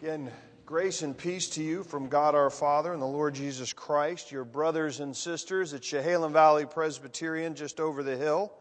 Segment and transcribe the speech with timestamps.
[0.00, 0.30] Again,
[0.64, 4.44] grace and peace to you from God our Father and the Lord Jesus Christ, your
[4.44, 8.52] brothers and sisters at Chehalem Valley Presbyterian just over the hill.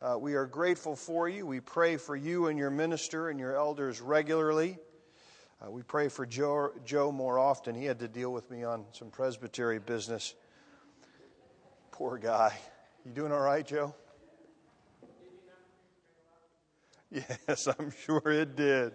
[0.00, 1.46] Uh, we are grateful for you.
[1.46, 4.78] We pray for you and your minister and your elders regularly.
[5.60, 7.74] Uh, we pray for Joe, Joe more often.
[7.74, 10.32] He had to deal with me on some presbytery business.
[11.90, 12.56] Poor guy.
[13.04, 13.96] You doing all right, Joe?
[17.10, 18.92] Yes, I'm sure it did.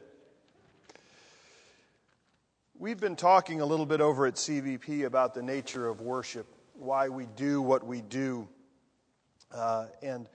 [2.82, 7.10] We've been talking a little bit over at CVP about the nature of worship, why
[7.10, 8.48] we do what we do,
[9.54, 10.30] uh, and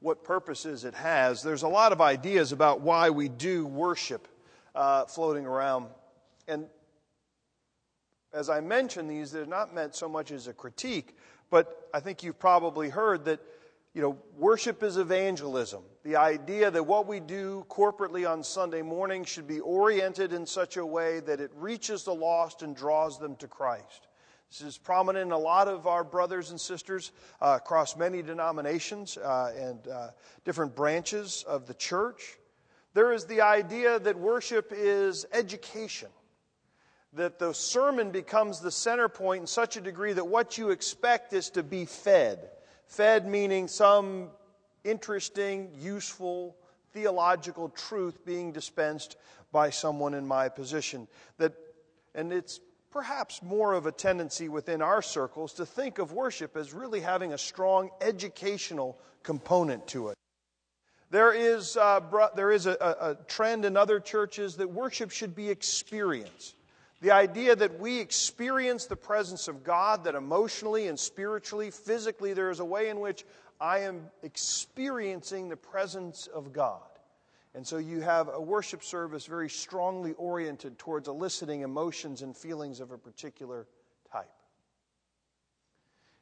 [0.00, 1.42] what purposes it has.
[1.42, 4.26] There's a lot of ideas about why we do worship
[4.74, 5.88] uh, floating around.
[6.48, 6.64] And
[8.32, 11.14] as I mention these, they're not meant so much as a critique,
[11.50, 13.40] but I think you've probably heard that
[13.94, 15.82] you know, worship is evangelism.
[16.02, 20.78] The idea that what we do corporately on Sunday morning should be oriented in such
[20.78, 24.08] a way that it reaches the lost and draws them to Christ.
[24.50, 29.18] This is prominent in a lot of our brothers and sisters uh, across many denominations
[29.18, 30.08] uh, and uh,
[30.44, 32.38] different branches of the church.
[32.94, 36.08] There is the idea that worship is education,
[37.14, 41.32] that the sermon becomes the center point in such a degree that what you expect
[41.34, 42.50] is to be fed
[42.92, 44.28] Fed meaning some
[44.84, 46.54] interesting, useful,
[46.92, 49.16] theological truth being dispensed
[49.50, 51.08] by someone in my position.
[51.38, 51.54] That,
[52.14, 56.74] and it's perhaps more of a tendency within our circles to think of worship as
[56.74, 60.18] really having a strong educational component to it.
[61.08, 65.48] There is, uh, there is a, a trend in other churches that worship should be
[65.48, 66.52] experience.
[67.02, 72.48] The idea that we experience the presence of God, that emotionally and spiritually, physically, there
[72.48, 73.24] is a way in which
[73.60, 76.80] I am experiencing the presence of God.
[77.56, 82.78] And so you have a worship service very strongly oriented towards eliciting emotions and feelings
[82.78, 83.66] of a particular
[84.12, 84.30] type.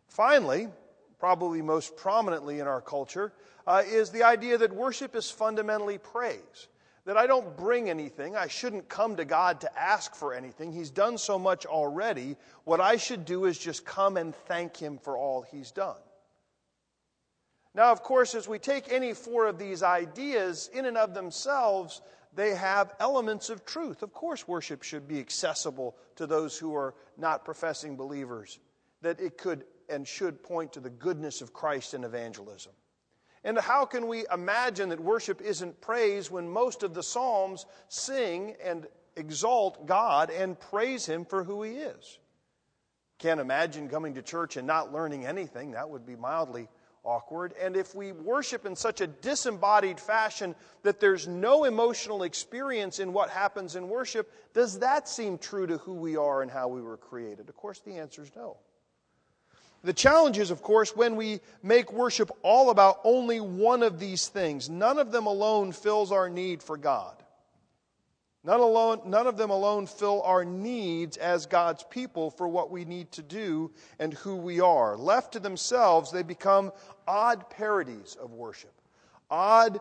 [0.08, 0.68] Finally,
[1.18, 3.34] probably most prominently in our culture,
[3.66, 6.68] uh, is the idea that worship is fundamentally praise
[7.10, 8.36] that I don't bring anything.
[8.36, 10.70] I shouldn't come to God to ask for anything.
[10.70, 12.36] He's done so much already.
[12.62, 15.96] What I should do is just come and thank Him for all He's done.
[17.74, 22.00] Now, of course, as we take any four of these ideas in and of themselves,
[22.36, 24.04] they have elements of truth.
[24.04, 28.60] Of course, worship should be accessible to those who are not professing believers,
[29.02, 32.70] that it could and should point to the goodness of Christ in evangelism.
[33.44, 38.54] And how can we imagine that worship isn't praise when most of the Psalms sing
[38.62, 38.86] and
[39.16, 42.18] exalt God and praise Him for who He is?
[43.18, 45.72] Can't imagine coming to church and not learning anything.
[45.72, 46.68] That would be mildly
[47.02, 47.54] awkward.
[47.60, 53.12] And if we worship in such a disembodied fashion that there's no emotional experience in
[53.12, 56.82] what happens in worship, does that seem true to who we are and how we
[56.82, 57.48] were created?
[57.48, 58.58] Of course, the answer is no.
[59.82, 64.28] The challenge is, of course, when we make worship all about only one of these
[64.28, 64.68] things.
[64.68, 67.16] None of them alone fills our need for God.
[68.42, 72.86] None, alone, none of them alone fill our needs as God's people for what we
[72.86, 74.96] need to do and who we are.
[74.96, 76.72] Left to themselves, they become
[77.06, 78.72] odd parodies of worship,
[79.30, 79.80] odd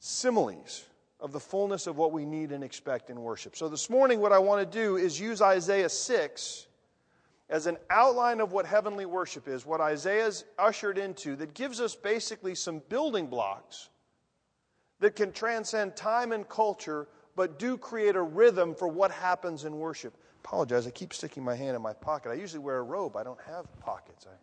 [0.00, 0.84] similes
[1.20, 3.56] of the fullness of what we need and expect in worship.
[3.56, 6.66] So this morning, what I want to do is use Isaiah 6
[7.52, 11.94] as an outline of what heavenly worship is, what Isaiah's ushered into, that gives us
[11.94, 13.90] basically some building blocks
[15.00, 19.78] that can transcend time and culture, but do create a rhythm for what happens in
[19.78, 20.16] worship.
[20.42, 22.30] Apologize, I keep sticking my hand in my pocket.
[22.30, 24.26] I usually wear a robe, I don't have pockets.
[24.26, 24.34] I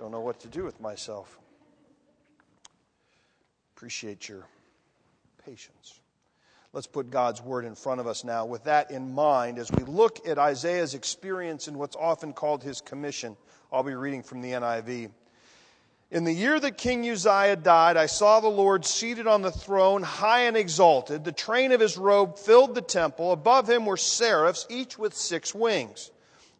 [0.00, 1.40] don't know what to do with myself.
[3.74, 4.46] Appreciate your
[5.44, 6.01] patience.
[6.72, 9.84] Let's put God's word in front of us now with that in mind as we
[9.84, 13.36] look at Isaiah's experience in what's often called his commission.
[13.70, 15.10] I'll be reading from the NIV.
[16.10, 20.02] In the year that King Uzziah died, I saw the Lord seated on the throne,
[20.02, 21.24] high and exalted.
[21.24, 23.32] The train of his robe filled the temple.
[23.32, 26.10] Above him were seraphs, each with six wings.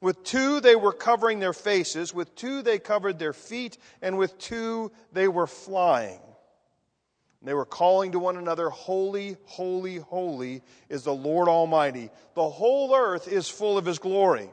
[0.03, 4.39] With two they were covering their faces, with two they covered their feet, and with
[4.39, 6.21] two they were flying.
[7.43, 12.09] And they were calling to one another, Holy, holy, holy is the Lord Almighty.
[12.37, 14.49] The whole earth is full of his glory.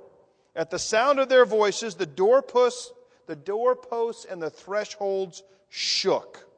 [0.56, 2.92] At the sound of their voices, the doorposts,
[3.28, 6.50] the doorposts and the thresholds shook,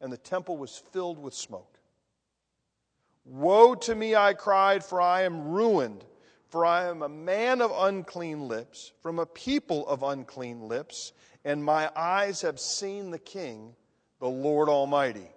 [0.00, 1.76] and the temple was filled with smoke.
[3.24, 6.04] Woe to me, I cried, for I am ruined,
[6.50, 11.12] for I am a man of unclean lips, from a people of unclean lips,
[11.44, 13.74] and my eyes have seen the King,
[14.20, 15.30] the Lord Almighty.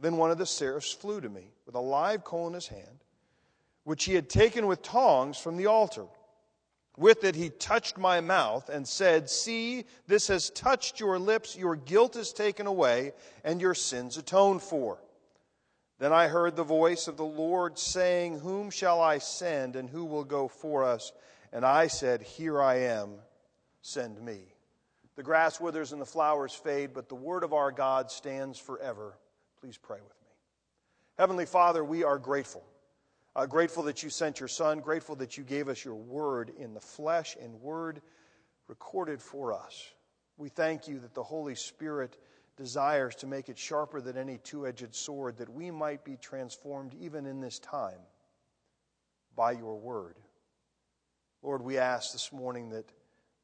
[0.00, 3.04] Then one of the seraphs flew to me with a live coal in his hand.
[3.84, 6.04] which he had taken with tongs from the altar.
[6.98, 11.76] With it he touched my mouth and said, See, this has touched your lips, your
[11.76, 13.12] guilt is taken away,
[13.42, 14.98] and your sins atoned for.
[15.98, 20.04] Then I heard the voice of the Lord saying, Whom shall I send, and who
[20.04, 21.12] will go for us?
[21.52, 23.14] And I said, Here I am,
[23.80, 24.40] send me.
[25.16, 29.14] The grass withers and the flowers fade, but the word of our God stands forever.
[29.60, 30.28] Please pray with me.
[31.18, 32.64] Heavenly Father, we are grateful.
[33.36, 36.72] Uh, grateful that you sent your Son, grateful that you gave us your word in
[36.72, 38.00] the flesh and word
[38.68, 39.90] recorded for us.
[40.38, 42.16] We thank you that the Holy Spirit
[42.56, 46.94] desires to make it sharper than any two edged sword, that we might be transformed
[46.98, 48.00] even in this time
[49.36, 50.16] by your word.
[51.42, 52.90] Lord, we ask this morning that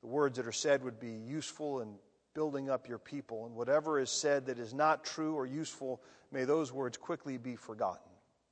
[0.01, 1.95] the words that are said would be useful in
[2.37, 6.45] building up your people, and whatever is said that is not true or useful, may
[6.45, 8.11] those words quickly be forgotten.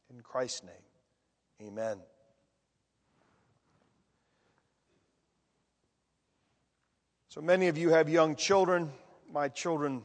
[0.09, 1.69] In Christ's name.
[1.69, 1.99] Amen.
[7.29, 8.91] So many of you have young children.
[9.31, 10.03] My children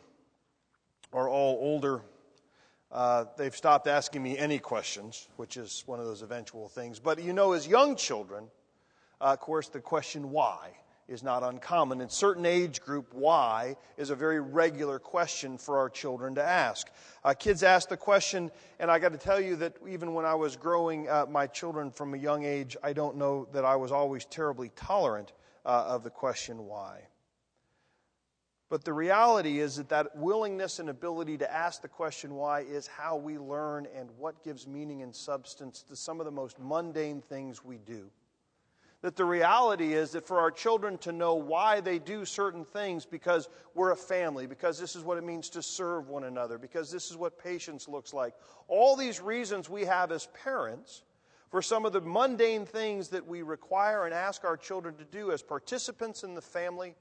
[1.13, 2.01] are all older.
[2.91, 6.99] Uh, they've stopped asking me any questions, which is one of those eventual things.
[6.99, 8.49] But you know, as young children,
[9.21, 10.71] uh, of course, the question why
[11.09, 12.01] is not uncommon.
[12.01, 16.87] In certain age group, why is a very regular question for our children to ask.
[17.23, 20.35] Uh, kids ask the question, and I got to tell you that even when I
[20.35, 23.91] was growing uh, my children from a young age, I don't know that I was
[23.91, 25.33] always terribly tolerant
[25.65, 27.01] uh, of the question why.
[28.69, 32.85] But the reality is that that willingness and ability to ask the question why is
[32.85, 37.19] how we learn and what gives meaning and substance to some of the most mundane
[37.19, 38.11] things we do
[39.01, 43.05] that the reality is that for our children to know why they do certain things
[43.05, 46.91] because we're a family, because this is what it means to serve one another, because
[46.91, 48.33] this is what patience looks like.
[48.67, 51.03] All these reasons we have as parents
[51.49, 55.31] for some of the mundane things that we require and ask our children to do
[55.31, 56.93] as participants in the family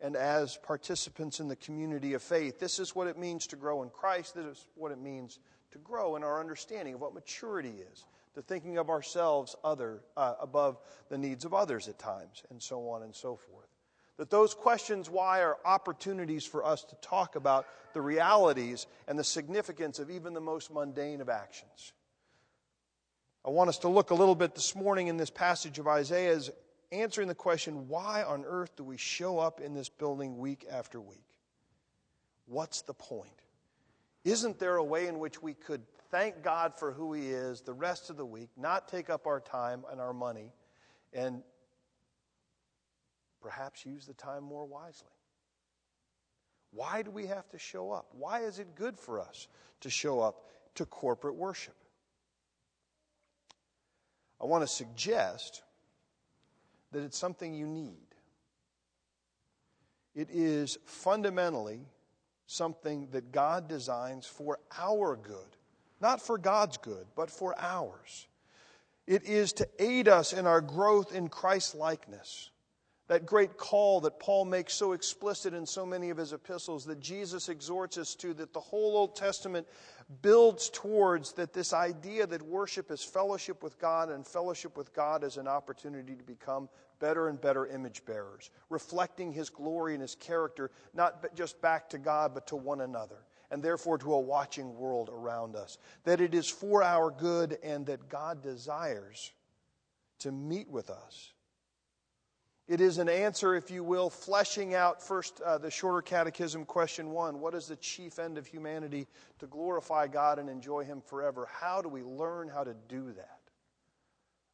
[0.00, 2.58] and as participants in the community of faith.
[2.58, 4.34] This is what it means to grow in Christ.
[4.34, 5.40] This is what it means
[5.72, 10.34] to grow in our understanding of what maturity is to thinking of ourselves other, uh,
[10.40, 10.78] above
[11.08, 13.68] the needs of others at times, and so on and so forth.
[14.16, 19.24] That those questions why are opportunities for us to talk about the realities and the
[19.24, 21.92] significance of even the most mundane of actions.
[23.44, 26.34] I want us to look a little bit this morning in this passage of Isaiah
[26.34, 26.50] as
[26.90, 31.00] answering the question why on earth do we show up in this building week after
[31.00, 31.24] week?
[32.46, 33.30] What's the point?
[34.24, 37.72] Isn't there a way in which we could thank God for who He is the
[37.72, 40.52] rest of the week, not take up our time and our money,
[41.12, 41.42] and
[43.40, 45.08] perhaps use the time more wisely.
[46.70, 48.08] Why do we have to show up?
[48.12, 49.48] Why is it good for us
[49.80, 50.44] to show up
[50.74, 51.74] to corporate worship?
[54.40, 55.62] I want to suggest
[56.92, 57.96] that it's something you need.
[60.14, 61.80] It is fundamentally
[62.46, 65.57] something that God designs for our good
[66.00, 68.28] not for God's good, but for ours.
[69.06, 72.50] It is to aid us in our growth in Christ likeness.
[73.08, 77.00] That great call that Paul makes so explicit in so many of his epistles that
[77.00, 79.66] Jesus exhorts us to, that the whole Old Testament
[80.20, 85.24] builds towards, that this idea that worship is fellowship with God and fellowship with God
[85.24, 86.68] is an opportunity to become
[87.00, 91.98] better and better image bearers, reflecting his glory and his character, not just back to
[91.98, 95.78] God, but to one another and therefore to a watching world around us.
[96.04, 99.32] That it is for our good and that God desires
[100.20, 101.32] to meet with us.
[102.66, 107.10] It is an answer, if you will, fleshing out first uh, the shorter catechism question
[107.10, 109.06] one What is the chief end of humanity?
[109.38, 111.48] To glorify God and enjoy Him forever.
[111.50, 113.37] How do we learn how to do that?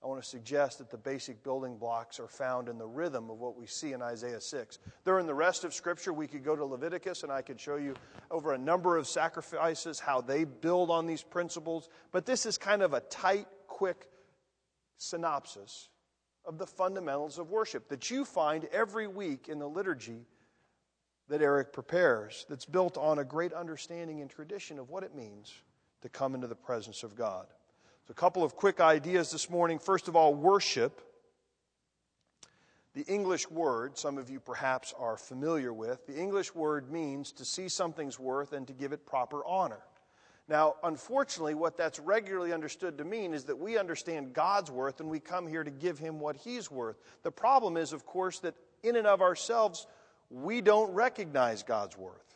[0.05, 3.39] I want to suggest that the basic building blocks are found in the rhythm of
[3.39, 4.79] what we see in Isaiah 6.
[5.03, 6.13] They're in the rest of Scripture.
[6.13, 7.95] We could go to Leviticus and I could show you
[8.31, 11.89] over a number of sacrifices how they build on these principles.
[12.13, 14.11] But this is kind of a tight, quick
[14.99, 15.89] synopsis
[16.45, 20.27] of the fundamentals of worship that you find every week in the liturgy
[21.29, 25.55] that Eric prepares, that's built on a great understanding and tradition of what it means
[26.03, 27.47] to come into the presence of God.
[28.07, 29.79] So, a couple of quick ideas this morning.
[29.79, 31.01] First of all, worship.
[32.95, 37.45] The English word, some of you perhaps are familiar with, the English word means to
[37.45, 39.81] see something's worth and to give it proper honor.
[40.47, 45.09] Now, unfortunately, what that's regularly understood to mean is that we understand God's worth and
[45.09, 47.01] we come here to give Him what He's worth.
[47.23, 49.87] The problem is, of course, that in and of ourselves,
[50.31, 52.34] we don't recognize God's worth.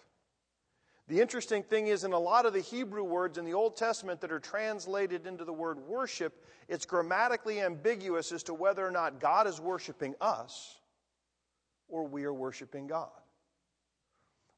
[1.08, 4.20] The interesting thing is, in a lot of the Hebrew words in the Old Testament
[4.20, 9.18] that are translated into the word worship, it's grammatically ambiguous as to whether or not
[9.18, 10.76] God is worshiping us
[11.88, 13.08] or we are worshiping God.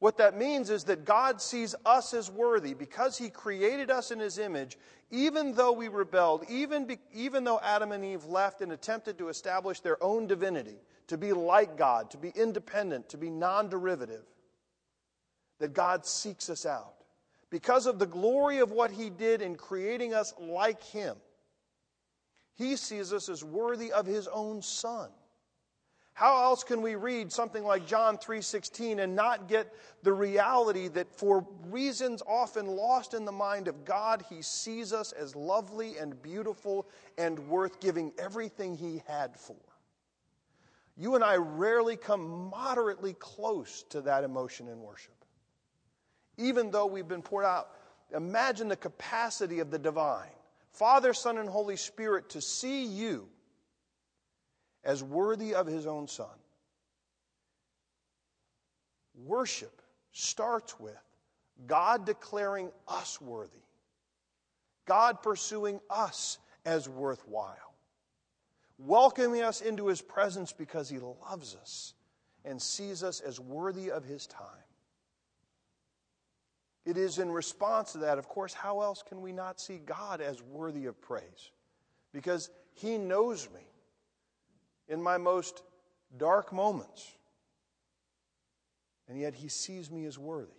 [0.00, 4.18] What that means is that God sees us as worthy because He created us in
[4.18, 4.76] His image,
[5.10, 9.28] even though we rebelled, even, be, even though Adam and Eve left and attempted to
[9.28, 14.24] establish their own divinity, to be like God, to be independent, to be non derivative,
[15.60, 16.94] that God seeks us out.
[17.50, 21.16] Because of the glory of what He did in creating us like Him,
[22.56, 25.10] He sees us as worthy of His own Son.
[26.12, 31.10] How else can we read something like John 3:16 and not get the reality that
[31.10, 36.20] for reasons often lost in the mind of God, he sees us as lovely and
[36.20, 36.86] beautiful
[37.16, 39.56] and worth giving everything he had for.
[40.94, 45.19] You and I rarely come moderately close to that emotion in worship.
[46.40, 47.70] Even though we've been poured out,
[48.14, 50.28] imagine the capacity of the divine,
[50.72, 53.28] Father, Son, and Holy Spirit to see you
[54.82, 56.26] as worthy of his own Son.
[59.26, 59.82] Worship
[60.12, 60.96] starts with
[61.66, 63.62] God declaring us worthy,
[64.86, 67.74] God pursuing us as worthwhile,
[68.78, 71.92] welcoming us into his presence because he loves us
[72.44, 74.59] and sees us as worthy of his time.
[76.84, 80.20] It is in response to that, of course, how else can we not see God
[80.20, 81.50] as worthy of praise?
[82.12, 83.60] Because he knows me
[84.88, 85.62] in my most
[86.16, 87.10] dark moments.
[89.08, 90.52] And yet he sees me as worthy.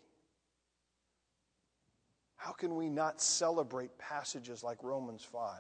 [2.36, 5.60] How can we not celebrate passages like Romans 5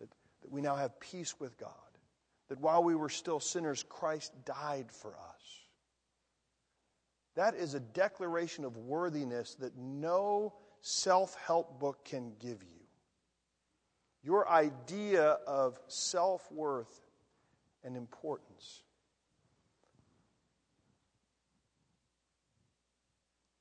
[0.00, 0.08] that,
[0.42, 1.70] that we now have peace with God?
[2.48, 5.67] That while we were still sinners, Christ died for us.
[7.38, 12.80] That is a declaration of worthiness that no self help book can give you.
[14.24, 17.00] Your idea of self worth
[17.84, 18.82] and importance.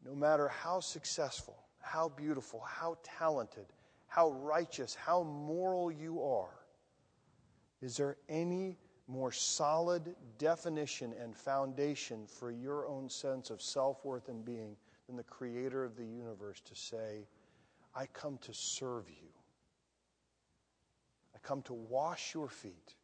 [0.04, 3.68] No matter how successful, how beautiful, how talented,
[4.08, 6.66] how righteous, how moral you are,
[7.84, 14.30] is there any more solid definition and foundation for your own sense of self worth
[14.30, 14.76] and being
[15.08, 17.28] than the creator of the universe to say,
[17.96, 19.30] I come to serve you?
[21.34, 22.96] I come to wash your feet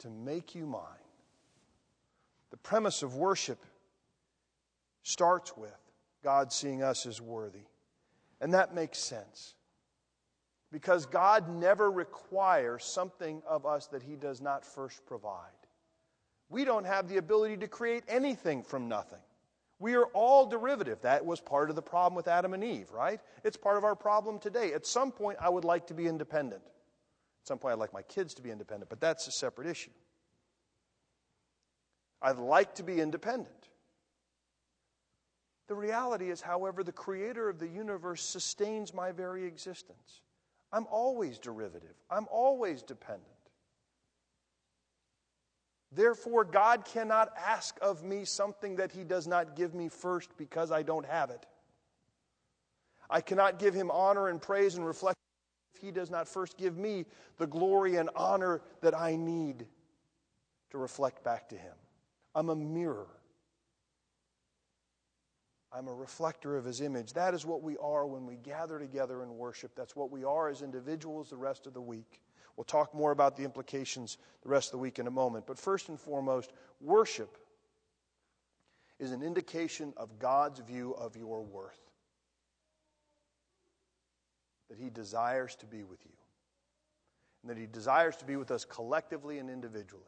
[0.00, 0.82] to make you mine.
[2.50, 3.64] The premise of worship
[5.02, 5.70] starts with
[6.22, 7.64] God seeing us as worthy.
[8.40, 9.54] And that makes sense.
[10.72, 15.50] Because God never requires something of us that He does not first provide.
[16.48, 19.20] We don't have the ability to create anything from nothing.
[19.78, 21.00] We are all derivative.
[21.02, 23.20] That was part of the problem with Adam and Eve, right?
[23.44, 24.72] It's part of our problem today.
[24.74, 26.62] At some point, I would like to be independent.
[26.62, 29.90] At some point, I'd like my kids to be independent, but that's a separate issue.
[32.20, 33.70] I'd like to be independent.
[35.68, 40.20] The reality is, however, the creator of the universe sustains my very existence.
[40.72, 43.26] I'm always derivative, I'm always dependent.
[45.92, 50.70] Therefore, God cannot ask of me something that He does not give me first because
[50.70, 51.46] I don't have it.
[53.08, 55.18] I cannot give Him honor and praise and reflect
[55.74, 57.06] if He does not first give me
[57.38, 59.66] the glory and honor that I need
[60.70, 61.74] to reflect back to Him.
[62.36, 63.08] I'm a mirror.
[65.72, 67.12] I'm a reflector of his image.
[67.12, 69.72] That is what we are when we gather together in worship.
[69.76, 72.20] That's what we are as individuals the rest of the week.
[72.56, 75.46] We'll talk more about the implications the rest of the week in a moment.
[75.46, 77.38] But first and foremost, worship
[78.98, 81.80] is an indication of God's view of your worth.
[84.68, 86.12] That he desires to be with you,
[87.42, 90.04] and that he desires to be with us collectively and individually.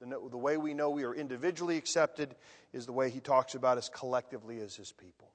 [0.00, 2.34] The, the way we know we are individually accepted
[2.72, 5.30] is the way he talks about us collectively as his people.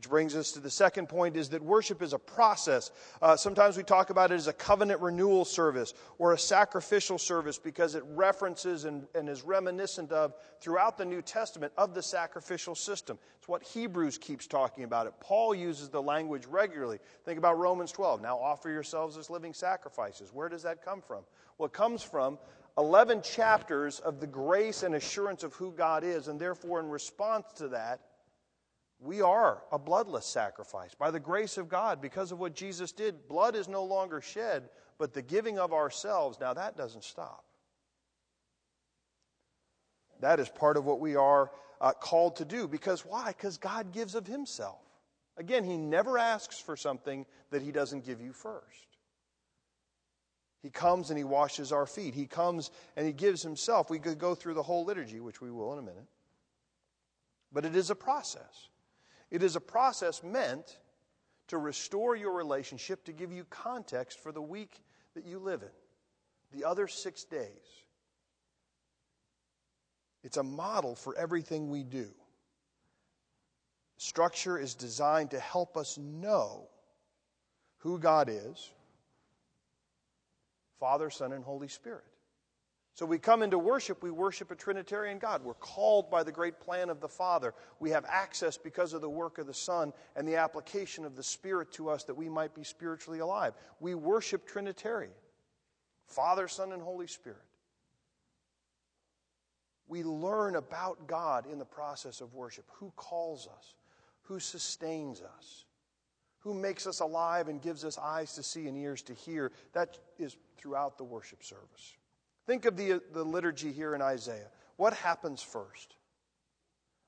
[0.00, 2.90] Which brings us to the second point is that worship is a process.
[3.20, 7.58] Uh, sometimes we talk about it as a covenant renewal service or a sacrificial service
[7.58, 12.74] because it references and, and is reminiscent of throughout the New Testament of the sacrificial
[12.74, 13.18] system.
[13.36, 15.12] It's what Hebrews keeps talking about it.
[15.20, 16.98] Paul uses the language regularly.
[17.26, 18.22] Think about Romans 12.
[18.22, 20.32] Now offer yourselves as living sacrifices.
[20.32, 21.24] Where does that come from?
[21.58, 22.38] Well, it comes from
[22.80, 27.44] 11 chapters of the grace and assurance of who God is, and therefore, in response
[27.56, 28.00] to that,
[28.98, 30.94] we are a bloodless sacrifice.
[30.94, 34.70] By the grace of God, because of what Jesus did, blood is no longer shed,
[34.98, 37.44] but the giving of ourselves, now that doesn't stop.
[40.20, 41.50] That is part of what we are
[41.82, 42.66] uh, called to do.
[42.66, 43.28] Because why?
[43.28, 44.80] Because God gives of Himself.
[45.36, 48.86] Again, He never asks for something that He doesn't give you first.
[50.62, 52.14] He comes and He washes our feet.
[52.14, 53.90] He comes and He gives Himself.
[53.90, 56.06] We could go through the whole liturgy, which we will in a minute.
[57.52, 58.68] But it is a process.
[59.30, 60.78] It is a process meant
[61.48, 64.82] to restore your relationship, to give you context for the week
[65.14, 67.48] that you live in, the other six days.
[70.22, 72.08] It's a model for everything we do.
[73.96, 76.68] Structure is designed to help us know
[77.78, 78.70] who God is
[80.80, 82.04] Father, Son, and Holy Spirit.
[82.94, 85.44] So we come into worship, we worship a Trinitarian God.
[85.44, 87.54] We're called by the great plan of the Father.
[87.78, 91.22] We have access because of the work of the Son and the application of the
[91.22, 93.54] Spirit to us that we might be spiritually alive.
[93.78, 95.12] We worship Trinitarian
[96.06, 97.38] Father, Son, and Holy Spirit.
[99.86, 103.74] We learn about God in the process of worship who calls us,
[104.22, 105.64] who sustains us,
[106.40, 109.52] who makes us alive and gives us eyes to see and ears to hear.
[109.72, 111.96] That is throughout the worship service.
[112.46, 114.48] Think of the, the liturgy here in Isaiah.
[114.76, 115.96] What happens first?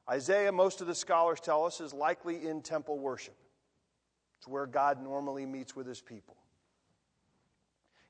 [0.08, 3.36] Isaiah, most of the scholars tell us, is likely in temple worship.
[4.38, 6.36] It's where God normally meets with his people.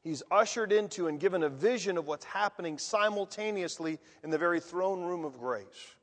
[0.02, 5.02] He's ushered into and given a vision of what's happening simultaneously in the very throne
[5.02, 5.94] room of grace,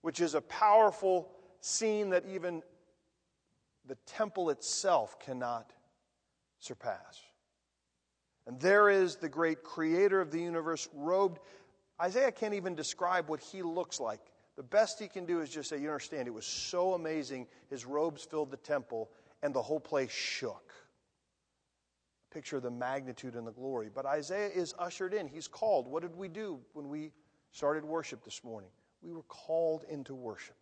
[0.00, 2.62] which is a powerful scene that even
[3.86, 5.72] the temple itself cannot
[6.58, 7.20] surpass.
[8.46, 11.40] And there is the great creator of the universe robed.
[12.00, 14.20] Isaiah can't even describe what he looks like.
[14.56, 17.46] The best he can do is just say, You understand, it was so amazing.
[17.70, 19.10] His robes filled the temple,
[19.42, 20.72] and the whole place shook.
[22.32, 23.90] Picture the magnitude and the glory.
[23.94, 25.28] But Isaiah is ushered in.
[25.28, 25.86] He's called.
[25.86, 27.12] What did we do when we
[27.52, 28.70] started worship this morning?
[29.02, 30.56] We were called into worship.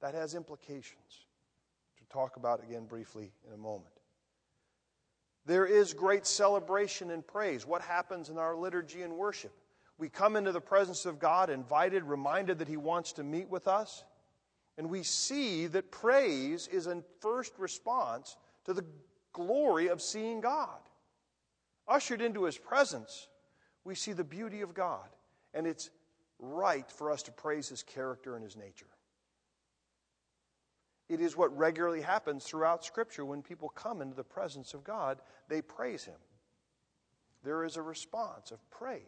[0.00, 1.26] That has implications
[2.12, 3.86] talk about again briefly in a moment.
[5.46, 7.66] There is great celebration and praise.
[7.66, 9.52] What happens in our liturgy and worship?
[9.98, 13.66] We come into the presence of God, invited, reminded that He wants to meet with
[13.66, 14.04] us,
[14.78, 18.84] and we see that praise is a first response to the
[19.32, 20.80] glory of seeing God.
[21.88, 23.28] Ushered into His presence,
[23.84, 25.08] we see the beauty of God,
[25.54, 25.90] and it's
[26.38, 28.86] right for us to praise His character and His nature.
[31.08, 35.18] It is what regularly happens throughout Scripture when people come into the presence of God,
[35.48, 36.18] they praise Him.
[37.44, 39.02] There is a response of praise.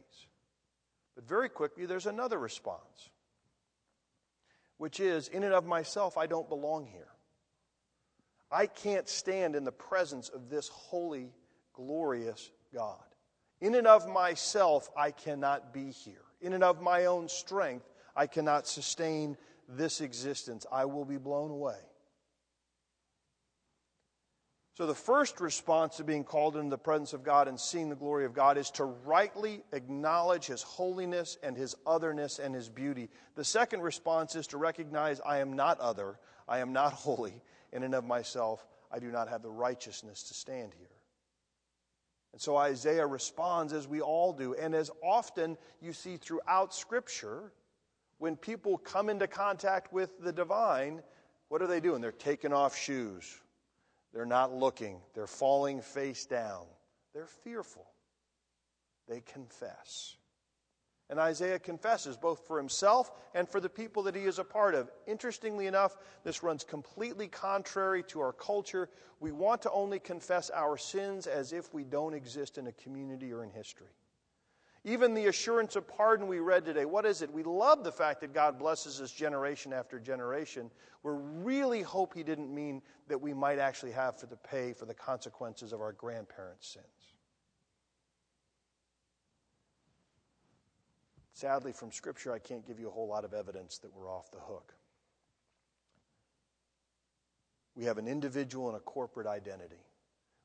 [1.15, 3.11] But very quickly, there's another response,
[4.79, 7.09] which is in and of myself, I don't belong here.
[8.51, 11.33] I can't stand in the presence of this holy,
[11.73, 13.03] glorious God.
[13.61, 16.23] In and of myself, I cannot be here.
[16.41, 19.37] In and of my own strength, I cannot sustain
[19.69, 20.67] this existence.
[20.71, 21.79] I will be blown away.
[24.77, 27.95] So, the first response to being called into the presence of God and seeing the
[27.95, 33.09] glory of God is to rightly acknowledge His holiness and His otherness and His beauty.
[33.37, 37.41] The second response is to recognize I am not other, I am not holy.
[37.73, 40.87] In and of myself, I do not have the righteousness to stand here.
[42.33, 44.55] And so Isaiah responds as we all do.
[44.55, 47.53] And as often you see throughout Scripture,
[48.19, 51.03] when people come into contact with the divine,
[51.49, 52.01] what are they doing?
[52.01, 53.41] They're taking off shoes
[54.15, 55.01] they're not looking.
[55.15, 56.67] They're falling face down.
[57.13, 57.87] They're fearful.
[59.09, 60.17] They confess.
[61.11, 64.75] And Isaiah confesses both for himself and for the people that he is a part
[64.75, 64.91] of.
[65.07, 68.89] Interestingly enough, this runs completely contrary to our culture.
[69.21, 73.33] We want to only confess our sins as if we don't exist in a community
[73.33, 73.91] or in history.
[74.87, 77.33] Even the assurance of pardon we read today, what is it?
[77.33, 80.71] We love the fact that God blesses us generation after generation.
[81.03, 84.93] We really hope He didn't mean that we might actually have to pay for the
[84.93, 86.85] consequences of our grandparents' sins.
[91.33, 94.31] Sadly, from Scripture, I can't give you a whole lot of evidence that we're off
[94.31, 94.75] the hook.
[97.75, 99.83] We have an individual and a corporate identity.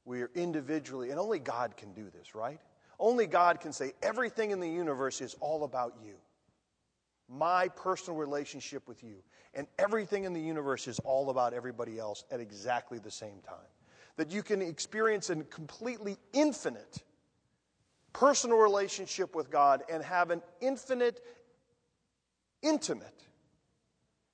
[0.06, 2.60] We are individually, and only God can do this, right?
[3.00, 6.16] Only God can say everything in the universe is all about you.
[7.30, 9.16] My personal relationship with you.
[9.54, 13.58] And everything in the universe is all about everybody else at exactly the same time.
[14.18, 17.04] That you can experience a completely infinite
[18.12, 21.22] personal relationship with God and have an infinite,
[22.62, 23.26] intimate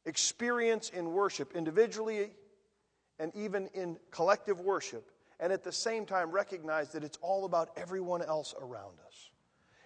[0.06, 2.32] experience in worship, individually
[3.20, 7.70] and even in collective worship and at the same time recognize that it's all about
[7.78, 9.32] everyone else around us.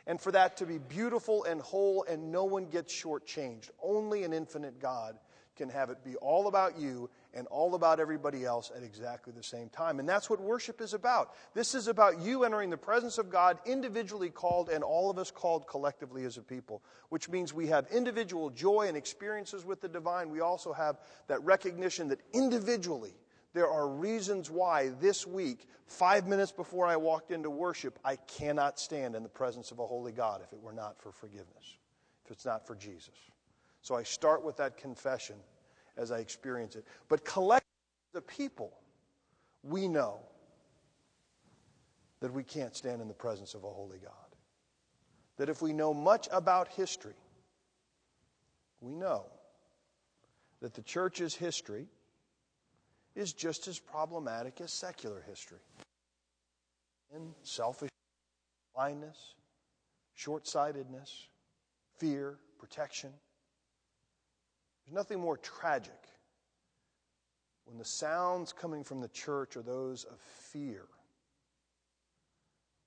[0.07, 3.69] and for that to be beautiful and whole and no one gets shortchanged.
[3.81, 5.19] Only an infinite God
[5.55, 9.43] can have it be all about you and all about everybody else at exactly the
[9.43, 9.99] same time.
[9.99, 11.35] And that's what worship is about.
[11.53, 15.29] This is about you entering the presence of God, individually called, and all of us
[15.29, 19.89] called collectively as a people, which means we have individual joy and experiences with the
[19.89, 20.29] divine.
[20.31, 23.13] We also have that recognition that individually,
[23.53, 28.79] there are reasons why this week, five minutes before I walked into worship, I cannot
[28.79, 31.77] stand in the presence of a holy God if it were not for forgiveness,
[32.25, 33.15] if it's not for Jesus.
[33.81, 35.35] So I start with that confession
[35.97, 36.85] as I experience it.
[37.07, 37.65] But collectively,
[38.13, 38.73] the people,
[39.63, 40.19] we know
[42.19, 44.13] that we can't stand in the presence of a holy God.
[45.37, 47.15] That if we know much about history,
[48.81, 49.25] we know
[50.61, 51.87] that the church's history
[53.19, 55.59] is just as problematic as secular history.
[57.13, 57.89] In selfish
[58.73, 59.35] blindness,
[60.15, 61.27] short sightedness,
[61.97, 63.11] fear, protection.
[64.85, 65.99] There's nothing more tragic
[67.65, 70.85] when the sounds coming from the church are those of fear.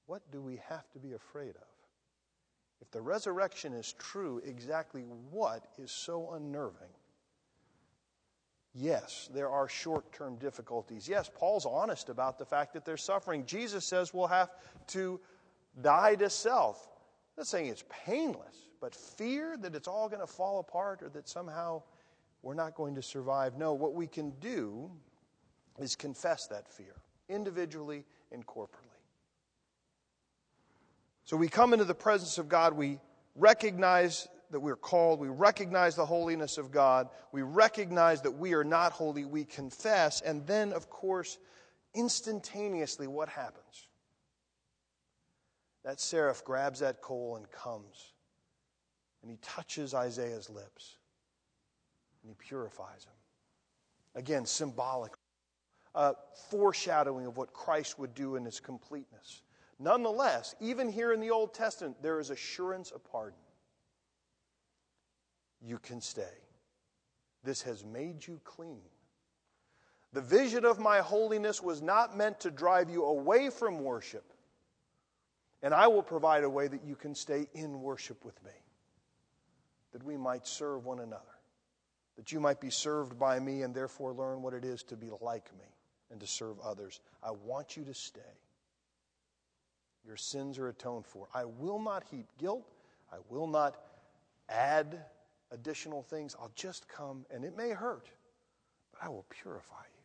[0.07, 1.69] What do we have to be afraid of?
[2.81, 6.89] If the resurrection is true, exactly what is so unnerving?
[8.75, 11.07] Yes, there are short term difficulties.
[11.07, 13.45] Yes, Paul's honest about the fact that they're suffering.
[13.45, 14.51] Jesus says we'll have
[14.89, 15.21] to
[15.83, 16.89] die to self.
[17.37, 21.11] I'm not saying it's painless, but fear that it's all going to fall apart or
[21.11, 21.83] that somehow
[22.43, 23.59] we're not going to survive.
[23.59, 24.91] No, what we can do
[25.79, 26.95] is confess that fear,
[27.29, 28.89] individually and corporately.
[31.25, 32.99] So we come into the presence of God, we
[33.37, 38.65] recognize that we're called, we recognize the holiness of God, we recognize that we are
[38.65, 41.39] not holy, we confess, and then, of course,
[41.95, 43.89] instantaneously, what happens?
[45.85, 48.13] That seraph grabs that coal and comes,
[49.23, 50.99] and he touches Isaiah's lips
[52.23, 53.13] and he purifies him.
[54.15, 55.13] Again, symbolic,
[55.95, 56.13] uh,
[56.51, 59.43] foreshadowing of what Christ would do in his completeness.
[59.79, 63.39] Nonetheless, even here in the Old Testament, there is assurance of pardon.
[65.65, 66.23] You can stay.
[67.45, 68.83] This has made you clean.
[70.13, 74.25] The vision of my holiness was not meant to drive you away from worship,
[75.63, 78.53] and I will provide a way that you can stay in worship with me,
[79.93, 81.33] that we might serve one another
[82.17, 85.11] that you might be served by me and therefore learn what it is to be
[85.21, 85.65] like me
[86.11, 87.01] and to serve others.
[87.23, 88.21] I want you to stay.
[90.05, 91.29] Your sins are atoned for.
[91.35, 92.71] I will not heap guilt.
[93.13, 93.77] I will not
[94.49, 95.05] add
[95.53, 96.35] additional things.
[96.41, 98.09] I'll just come, and it may hurt,
[98.93, 100.03] but I will purify you.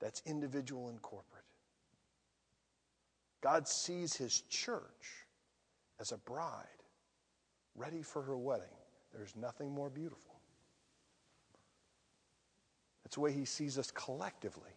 [0.00, 1.44] That's individual and corporate.
[3.42, 5.26] God sees his church
[6.00, 6.66] as a bride
[7.74, 8.66] ready for her wedding.
[9.14, 10.34] There's nothing more beautiful.
[13.04, 14.70] That's the way he sees us collectively.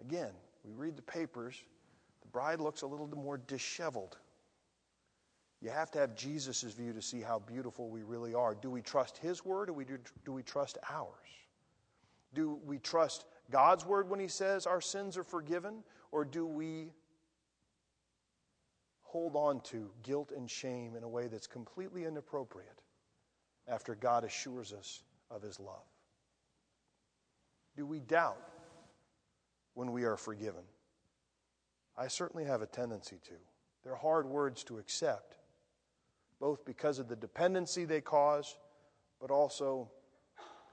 [0.00, 0.32] Again,
[0.64, 1.62] we read the papers,
[2.22, 4.16] the bride looks a little more disheveled.
[5.62, 8.54] You have to have Jesus' view to see how beautiful we really are.
[8.54, 11.08] Do we trust his word or do, do we trust ours?
[12.32, 15.82] Do we trust God's word when he says our sins are forgiven?
[16.12, 16.92] Or do we
[19.02, 22.80] hold on to guilt and shame in a way that's completely inappropriate
[23.68, 25.84] after God assures us of his love?
[27.76, 28.40] Do we doubt
[29.74, 30.62] when we are forgiven?
[31.98, 33.34] I certainly have a tendency to.
[33.84, 35.36] They're hard words to accept,
[36.40, 38.58] both because of the dependency they cause,
[39.20, 39.90] but also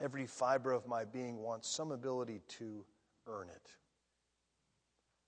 [0.01, 2.85] every fiber of my being wants some ability to
[3.27, 3.69] earn it,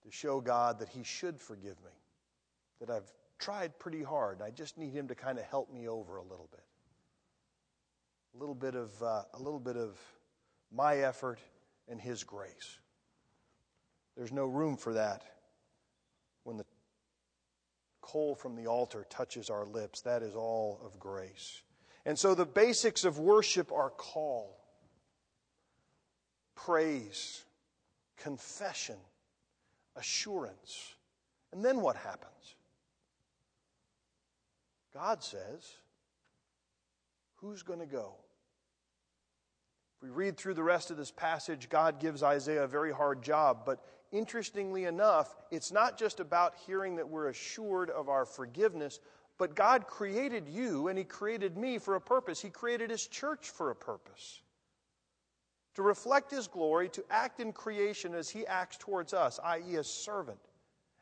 [0.04, 1.91] to show God that He should forgive me
[2.80, 4.41] that I've tried pretty hard.
[4.41, 6.63] I just need Him to kind of help me over a little bit.
[8.36, 9.99] A little bit of, uh, a little bit of
[10.71, 11.39] my effort
[11.88, 12.80] and His grace.
[14.15, 15.23] There's no room for that
[16.43, 16.65] when the
[18.12, 20.02] coal from the altar touches our lips.
[20.02, 21.62] That is all of grace.
[22.06, 24.58] And so the basics of worship are call,
[26.56, 27.43] praise,
[28.17, 28.95] confession,
[29.95, 30.95] assurance.
[31.52, 32.56] And then what happens?
[34.93, 35.78] God says,
[37.36, 38.15] Who's going to go?
[39.95, 43.22] If we read through the rest of this passage, God gives Isaiah a very hard
[43.22, 43.60] job.
[43.65, 49.00] But interestingly enough, it's not just about hearing that we're assured of our forgiveness,
[49.38, 52.41] but God created you and He created me for a purpose.
[52.41, 54.41] He created His church for a purpose.
[55.76, 59.88] To reflect His glory, to act in creation as He acts towards us, i.e., as
[59.88, 60.39] servant,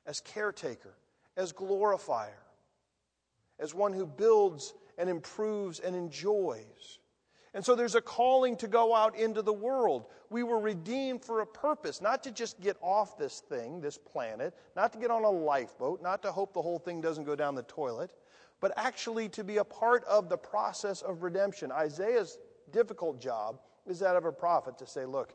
[0.06, 0.94] as caretaker,
[1.36, 2.44] as glorifier,
[3.60, 7.00] as one who builds and improves and enjoys.
[7.58, 10.06] And so there's a calling to go out into the world.
[10.30, 14.54] We were redeemed for a purpose, not to just get off this thing, this planet,
[14.76, 17.56] not to get on a lifeboat, not to hope the whole thing doesn't go down
[17.56, 18.12] the toilet,
[18.62, 21.72] but actually to be a part of the process of redemption.
[21.72, 22.38] Isaiah's
[22.72, 25.34] difficult job is that of a prophet to say, look,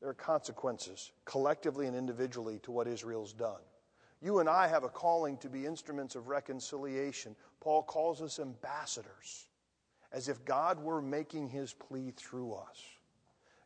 [0.00, 3.62] there are consequences, collectively and individually, to what Israel's done.
[4.22, 7.34] You and I have a calling to be instruments of reconciliation.
[7.58, 9.48] Paul calls us ambassadors
[10.12, 12.82] as if God were making his plea through us.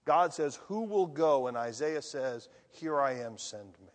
[0.05, 1.47] God says, Who will go?
[1.47, 3.93] And Isaiah says, Here I am, send me.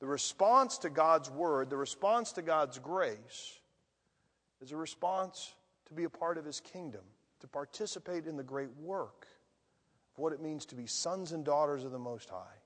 [0.00, 3.60] The response to God's word, the response to God's grace,
[4.60, 5.54] is a response
[5.86, 7.02] to be a part of his kingdom,
[7.40, 9.26] to participate in the great work
[10.14, 12.58] of what it means to be sons and daughters of the Most High.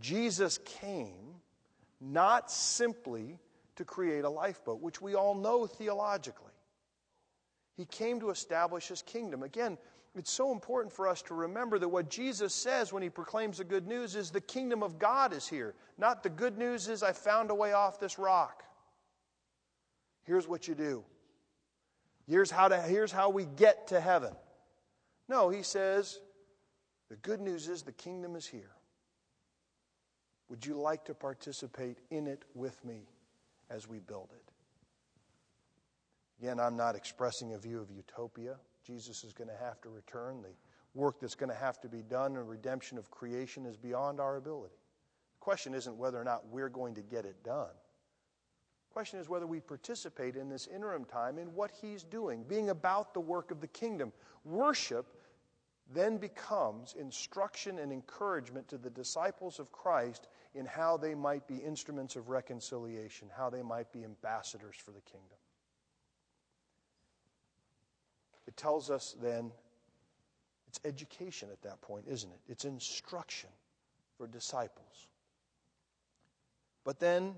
[0.00, 1.36] Jesus came
[2.00, 3.38] not simply
[3.76, 6.51] to create a lifeboat, which we all know theologically.
[7.76, 9.42] He came to establish his kingdom.
[9.42, 9.78] Again,
[10.14, 13.64] it's so important for us to remember that what Jesus says when he proclaims the
[13.64, 15.74] good news is the kingdom of God is here.
[15.96, 18.62] Not the good news is I found a way off this rock.
[20.24, 21.02] Here's what you do.
[22.28, 24.34] Here's how, to, here's how we get to heaven.
[25.28, 26.20] No, he says
[27.08, 28.70] the good news is the kingdom is here.
[30.48, 33.08] Would you like to participate in it with me
[33.70, 34.51] as we build it?
[36.42, 38.56] Again, I'm not expressing a view of utopia.
[38.84, 40.42] Jesus is going to have to return.
[40.42, 40.48] The
[40.92, 44.38] work that's going to have to be done and redemption of creation is beyond our
[44.38, 44.74] ability.
[44.74, 47.70] The question isn't whether or not we're going to get it done.
[48.88, 52.70] The question is whether we participate in this interim time in what he's doing, being
[52.70, 54.12] about the work of the kingdom.
[54.44, 55.06] Worship
[55.94, 60.26] then becomes instruction and encouragement to the disciples of Christ
[60.56, 65.02] in how they might be instruments of reconciliation, how they might be ambassadors for the
[65.02, 65.38] kingdom.
[68.46, 69.52] It tells us then
[70.68, 72.40] it's education at that point, isn't it?
[72.48, 73.50] It's instruction
[74.16, 75.08] for disciples.
[76.84, 77.34] But then,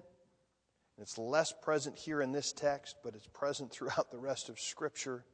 [1.01, 5.25] it's less present here in this text, but it's present throughout the rest of Scripture.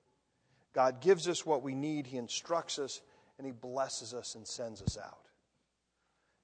[0.72, 3.02] God gives us what we need, He instructs us,
[3.38, 5.26] and He blesses us and sends us out.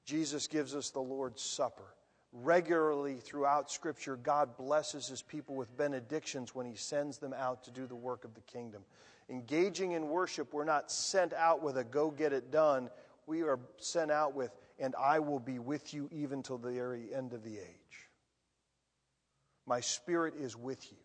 [0.04, 1.94] Jesus gives us the Lord's Supper.
[2.42, 7.70] Regularly throughout Scripture, God blesses His people with benedictions when He sends them out to
[7.70, 8.82] do the work of the kingdom
[9.28, 12.90] engaging in worship, we're not sent out with a go get it done.
[13.26, 17.12] We are sent out with, and I will be with you even till the very
[17.12, 18.10] end of the age.
[19.66, 20.98] My spirit is with you.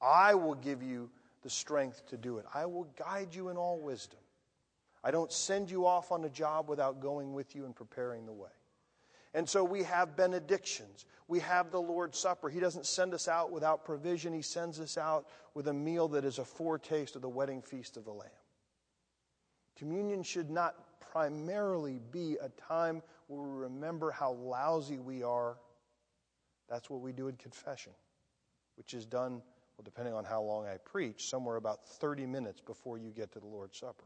[0.00, 1.10] I will give you
[1.42, 2.44] the strength to do it.
[2.52, 4.18] I will guide you in all wisdom.
[5.02, 8.32] I don't send you off on a job without going with you and preparing the
[8.32, 8.50] way.
[9.34, 11.06] And so we have benedictions.
[11.26, 12.50] We have the Lord's Supper.
[12.50, 16.24] He doesn't send us out without provision, He sends us out with a meal that
[16.24, 18.30] is a foretaste of the wedding feast of the Lamb.
[19.76, 25.56] Communion should not primarily be a time where we remember how lousy we are.
[26.68, 27.92] That's what we do in confession,
[28.76, 32.98] which is done, well, depending on how long I preach, somewhere about 30 minutes before
[32.98, 34.04] you get to the Lord's Supper.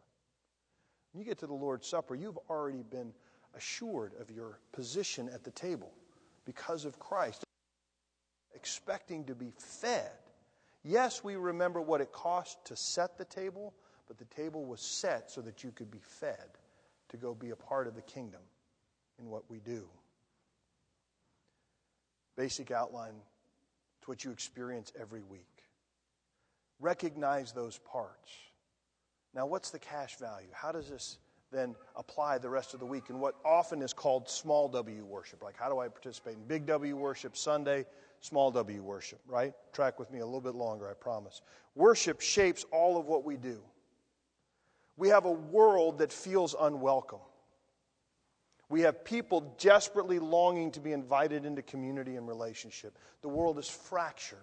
[1.13, 3.13] When you get to the Lord's Supper, you've already been
[3.57, 5.93] assured of your position at the table
[6.45, 7.45] because of Christ,
[8.55, 10.13] expecting to be fed.
[10.85, 13.75] Yes, we remember what it cost to set the table,
[14.07, 16.59] but the table was set so that you could be fed
[17.09, 18.41] to go be a part of the kingdom
[19.19, 19.89] in what we do.
[22.37, 23.15] Basic outline
[24.03, 25.63] to what you experience every week.
[26.79, 28.31] Recognize those parts.
[29.35, 30.49] Now, what's the cash value?
[30.53, 31.19] How does this
[31.53, 35.43] then apply the rest of the week in what often is called small W worship.
[35.43, 37.87] Like, how do I participate in big W worship Sunday,
[38.21, 39.53] small W worship, right?
[39.73, 41.43] Track with me a little bit longer, I promise.
[41.75, 43.61] Worship shapes all of what we do.
[44.97, 47.21] We have a world that feels unwelcome.
[48.69, 52.99] We have people desperately longing to be invited into community and relationship.
[53.23, 54.39] The world is fractured.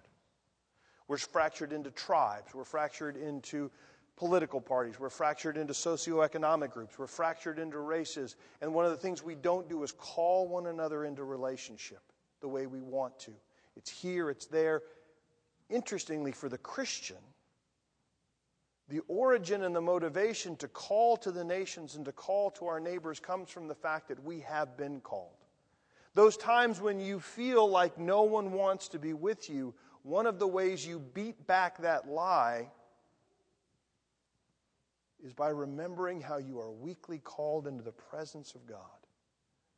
[1.08, 2.54] We're fractured into tribes.
[2.54, 3.70] We're fractured into
[4.15, 4.99] political parties.
[4.99, 6.97] We're fractured into socioeconomic groups.
[6.99, 8.36] We're fractured into races.
[8.62, 12.02] And one of the things we don't do is call one another into relationship
[12.41, 13.32] the way we want to.
[13.76, 14.84] It's here, it's there.
[15.69, 17.17] Interestingly, for the Christian,
[18.89, 22.80] the origin and the motivation to call to the nations and to call to our
[22.80, 25.32] neighbors comes from the fact that we have been called.
[26.13, 29.73] Those times when you feel like no one wants to be with you,
[30.04, 32.67] one of the ways you beat back that lie
[35.23, 38.79] is by remembering how you are weekly called into the presence of God.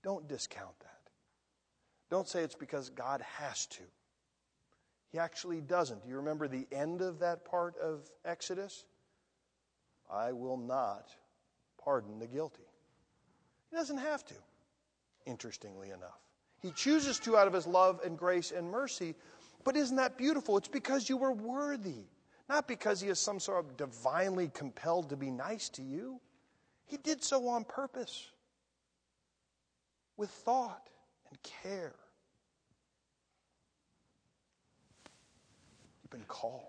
[0.04, 1.10] Don't discount that.
[2.10, 3.84] Don't say it's because God has to.
[5.12, 6.04] He actually doesn't.
[6.04, 8.86] Do you remember the end of that part of Exodus?
[10.12, 11.10] I will not
[11.84, 12.64] pardon the guilty.
[13.70, 14.36] He doesn't have to,
[15.26, 16.20] interestingly enough.
[16.62, 19.16] He chooses to out of his love and grace and mercy,
[19.64, 20.58] but isn't that beautiful?
[20.58, 22.06] It's because you were worthy,
[22.48, 26.20] not because he is some sort of divinely compelled to be nice to you.
[26.86, 28.30] He did so on purpose,
[30.18, 30.90] with thought
[31.30, 31.96] and care.
[36.04, 36.62] You've been called.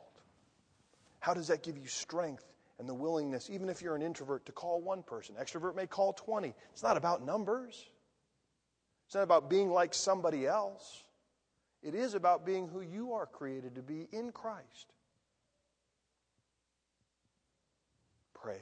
[1.20, 2.46] How does that give you strength
[2.78, 5.34] and the willingness, even if you're an introvert, to call one person.
[5.40, 6.54] Extrovert may call 20.
[6.72, 7.86] It's not about numbers,
[9.06, 11.04] it's not about being like somebody else.
[11.82, 14.92] It is about being who you are created to be in Christ.
[18.46, 18.60] Praise.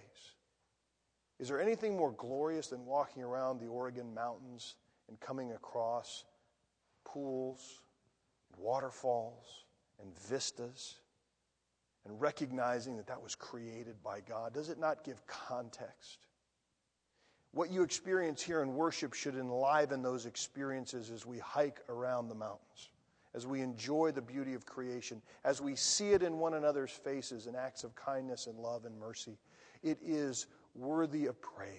[1.39, 4.77] Is there anything more glorious than walking around the Oregon mountains
[5.11, 6.25] and coming across
[7.05, 7.83] pools,
[8.57, 9.45] waterfalls,
[10.01, 10.95] and vistas?
[12.07, 14.53] and recognizing that that was created by God?
[14.53, 16.27] Does it not give context?
[17.53, 22.35] What you experience here in worship should enliven those experiences as we hike around the
[22.35, 22.91] mountains,
[23.35, 27.47] as we enjoy the beauty of creation, as we see it in one another's faces
[27.47, 29.39] in acts of kindness and love and mercy.
[29.85, 31.71] It is worthy of praise.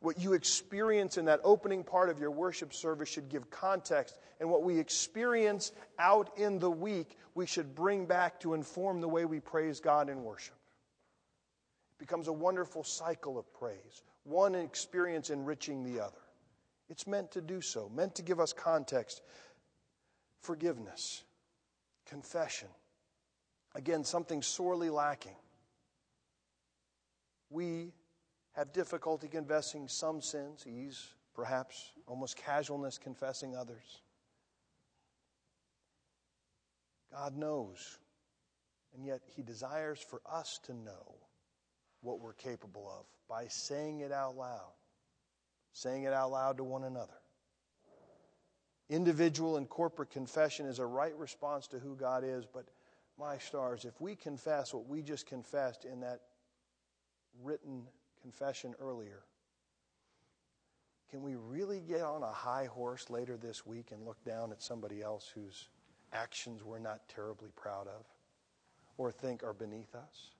[0.00, 4.50] What you experience in that opening part of your worship service should give context, and
[4.50, 9.24] what we experience out in the week, we should bring back to inform the way
[9.24, 10.56] we praise God in worship.
[11.92, 16.18] It becomes a wonderful cycle of praise, one experience enriching the other.
[16.90, 19.22] It's meant to do so, meant to give us context.
[20.40, 21.22] Forgiveness,
[22.06, 22.68] confession.
[23.74, 25.36] Again, something sorely lacking.
[27.54, 27.92] We
[28.54, 34.02] have difficulty confessing some sins, ease, perhaps almost casualness confessing others.
[37.12, 38.00] God knows,
[38.92, 41.14] and yet He desires for us to know
[42.00, 44.72] what we're capable of by saying it out loud,
[45.72, 47.20] saying it out loud to one another.
[48.90, 52.66] Individual and corporate confession is a right response to who God is, but
[53.16, 56.18] my stars, if we confess what we just confessed in that
[57.42, 57.82] written
[58.22, 59.22] confession earlier.
[61.10, 64.62] Can we really get on a high horse later this week and look down at
[64.62, 65.68] somebody else whose
[66.12, 68.04] actions we're not terribly proud of
[68.98, 70.30] or think are beneath us?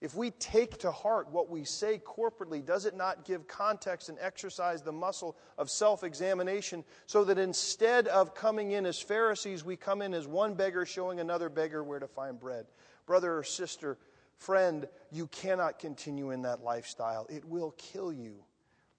[0.00, 4.16] If we take to heart what we say corporately, does it not give context and
[4.18, 9.76] exercise the muscle of self examination so that instead of coming in as Pharisees, we
[9.76, 12.64] come in as one beggar showing another beggar where to find bread?
[13.04, 13.98] Brother or sister,
[14.40, 17.26] Friend, you cannot continue in that lifestyle.
[17.28, 18.42] It will kill you.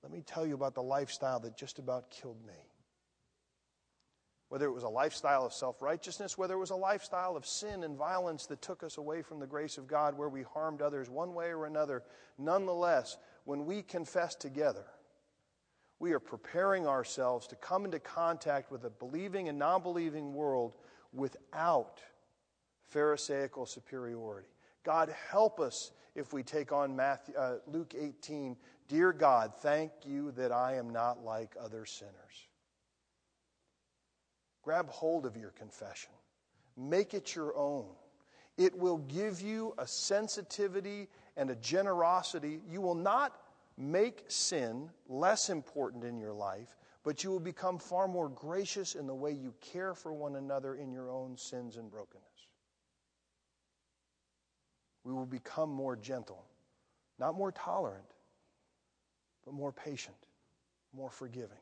[0.03, 2.53] Let me tell you about the lifestyle that just about killed me.
[4.49, 7.83] Whether it was a lifestyle of self righteousness, whether it was a lifestyle of sin
[7.83, 11.09] and violence that took us away from the grace of God, where we harmed others
[11.09, 12.03] one way or another,
[12.37, 14.85] nonetheless, when we confess together,
[15.97, 20.75] we are preparing ourselves to come into contact with a believing and non believing world
[21.13, 21.99] without
[22.83, 24.50] Pharisaical superiority.
[24.83, 28.57] God, help us if we take on Matthew, uh, Luke 18.
[28.87, 32.13] Dear God, thank you that I am not like other sinners.
[34.63, 36.11] Grab hold of your confession,
[36.77, 37.85] make it your own.
[38.57, 42.59] It will give you a sensitivity and a generosity.
[42.69, 43.35] You will not
[43.77, 49.07] make sin less important in your life, but you will become far more gracious in
[49.07, 52.30] the way you care for one another in your own sins and brokenness
[55.03, 56.43] we will become more gentle,
[57.19, 58.05] not more tolerant,
[59.45, 60.15] but more patient,
[60.93, 61.57] more forgiving.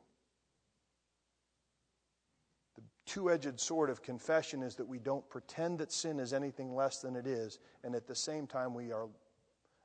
[2.75, 6.75] The two edged sword of confession is that we don't pretend that sin is anything
[6.75, 9.07] less than it is, and at the same time, we are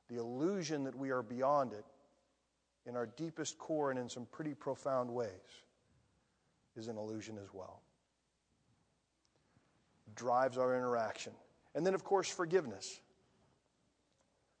[0.09, 1.85] the illusion that we are beyond it
[2.85, 5.29] in our deepest core and in some pretty profound ways
[6.75, 7.81] is an illusion as well.
[10.15, 11.33] Drives our interaction.
[11.73, 13.01] And then, of course, forgiveness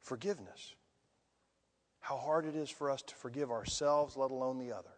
[0.05, 0.75] forgiveness.
[1.99, 4.93] How hard it is for us to forgive ourselves, let alone the other.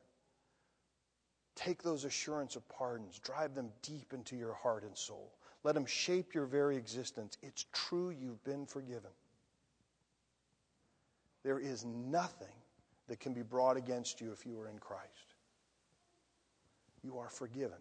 [1.55, 5.34] Take those assurance of pardons, drive them deep into your heart and soul.
[5.64, 7.38] Let them shape your very existence.
[7.41, 9.10] It's true you've been forgiven.
[11.43, 12.47] There is nothing
[13.08, 15.34] that can be brought against you if you are in Christ.
[17.01, 17.78] You are forgiven.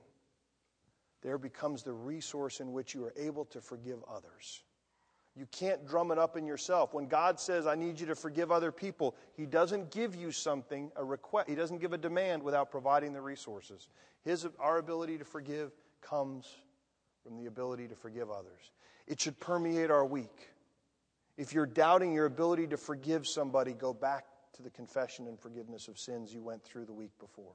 [1.23, 4.63] There becomes the resource in which you are able to forgive others
[5.37, 6.95] You can't drum it up in yourself.
[6.95, 10.91] When God says, I need you to forgive other people, He doesn't give you something,
[10.97, 11.49] a request.
[11.49, 13.89] He doesn't give a demand without providing the resources.
[14.25, 16.47] His, our ability to forgive comes
[17.23, 18.73] from the ability to forgive others.
[19.07, 20.51] It should permeate our week.
[21.37, 24.25] If you're doubting your ability to forgive somebody, go back
[24.55, 27.53] to the confession and forgiveness of sins you went through the week before.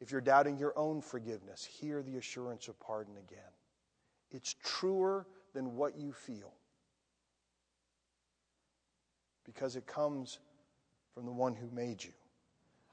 [0.00, 3.38] If you're doubting your own forgiveness, hear the assurance of pardon again.
[4.32, 6.52] It's truer than what you feel
[9.44, 10.38] because it comes
[11.14, 12.12] from the one who made you.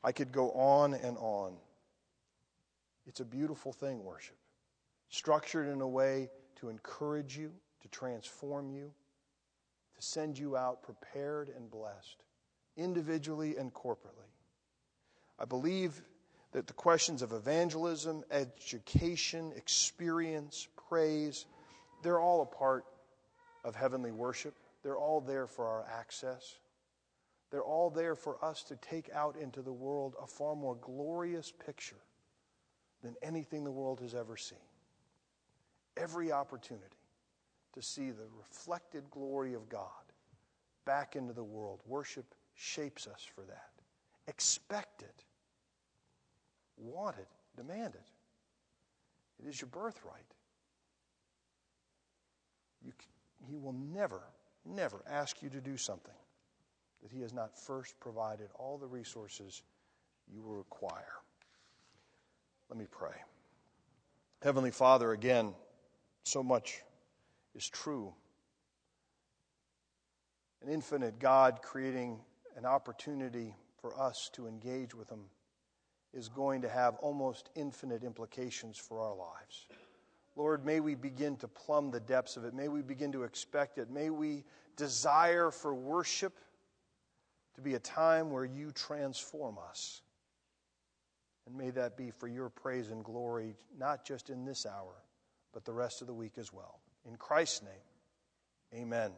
[0.03, 1.53] I could go on and on.
[3.07, 4.35] It's a beautiful thing, worship.
[5.09, 7.51] Structured in a way to encourage you,
[7.81, 8.91] to transform you,
[9.95, 12.23] to send you out prepared and blessed,
[12.77, 14.29] individually and corporately.
[15.39, 16.01] I believe
[16.51, 21.45] that the questions of evangelism, education, experience, praise,
[22.01, 22.85] they're all a part
[23.63, 24.55] of heavenly worship.
[24.83, 26.55] They're all there for our access.
[27.51, 31.51] They're all there for us to take out into the world a far more glorious
[31.51, 32.01] picture
[33.03, 34.57] than anything the world has ever seen.
[35.97, 36.85] Every opportunity
[37.73, 39.85] to see the reflected glory of God
[40.85, 41.81] back into the world.
[41.85, 42.25] Worship
[42.55, 43.71] shapes us for that.
[44.27, 45.23] Expect it,
[46.77, 47.27] want it,
[47.57, 49.43] demand it.
[49.43, 50.23] It is your birthright.
[52.83, 52.93] You,
[53.47, 54.21] he will never,
[54.65, 56.13] never ask you to do something
[57.01, 59.63] that He has not first provided all the resources
[60.31, 61.19] you will require.
[62.69, 63.15] Let me pray.
[64.41, 65.53] Heavenly Father, again,
[66.23, 66.81] so much
[67.55, 68.13] is true.
[70.61, 72.19] An infinite God creating
[72.55, 75.25] an opportunity for us to engage with Him
[76.13, 79.65] is going to have almost infinite implications for our lives.
[80.41, 82.55] Lord, may we begin to plumb the depths of it.
[82.55, 83.91] May we begin to expect it.
[83.91, 84.43] May we
[84.75, 86.33] desire for worship
[87.53, 90.01] to be a time where you transform us.
[91.45, 94.95] And may that be for your praise and glory, not just in this hour,
[95.53, 96.79] but the rest of the week as well.
[97.07, 99.11] In Christ's name, amen.